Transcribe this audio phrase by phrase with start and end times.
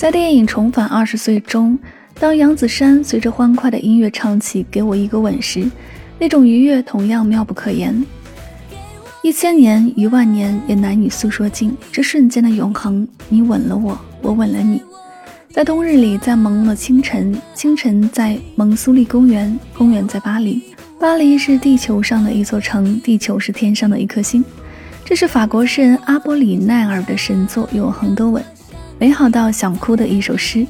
[0.00, 1.78] 在电影《重返二十岁》中，
[2.18, 5.70] 当杨子姗随着欢快的音乐唱起“给我一个吻”时，
[6.18, 8.02] 那种愉悦同样妙不可言。
[9.22, 13.06] 一千年、一万年也难以诉说尽这瞬间的永恒。
[13.28, 14.82] 你吻了我，我吻了你，
[15.52, 20.62] 在冬日里，在朦胧的清晨，清晨在蒙苏利公园，公园在巴黎，
[20.98, 24.42] 巴黎是地球上的一座城，地球是天上的一颗星。
[25.04, 28.42] 这是法国诗人阿波里奈尔的神作《永恒的吻》。
[29.00, 30.66] 美好到想哭的一首诗，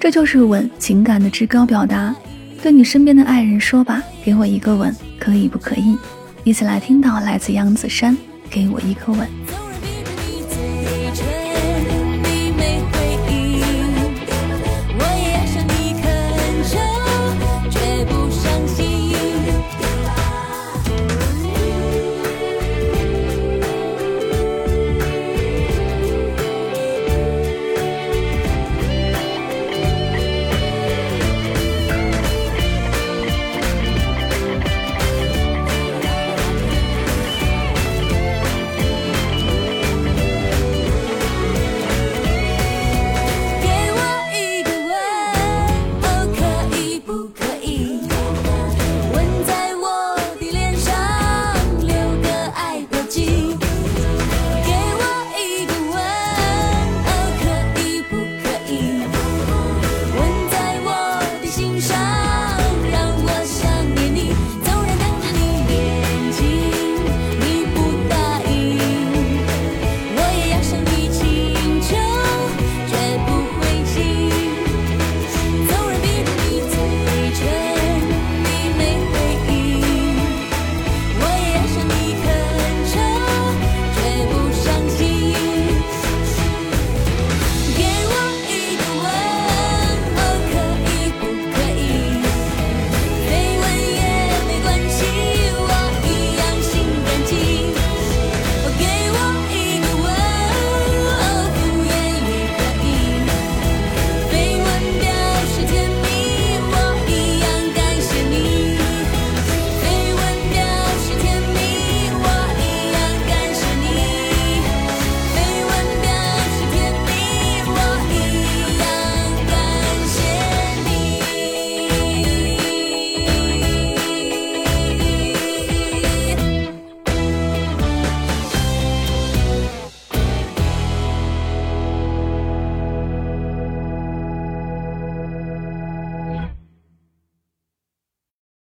[0.00, 2.12] 这就是吻情感的至高表达。
[2.60, 5.96] 对你身边的爱人说吧，给我一个吻，可以不可以？
[6.42, 8.16] 一起来听到来自杨子姗，
[8.50, 9.59] 给我一个吻。